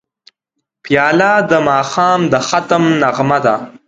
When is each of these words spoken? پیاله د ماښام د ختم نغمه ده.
پیاله 0.83 1.31
د 1.49 1.51
ماښام 1.67 2.19
د 2.31 2.35
ختم 2.47 2.83
نغمه 3.01 3.39
ده. 3.45 3.55